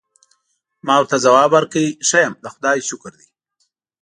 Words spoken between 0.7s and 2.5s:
ما ورته ځواب ورکړ: ښه یم، د